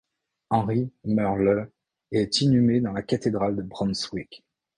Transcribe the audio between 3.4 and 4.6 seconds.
de Brunswick.